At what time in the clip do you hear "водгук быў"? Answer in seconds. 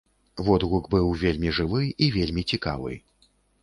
0.47-1.13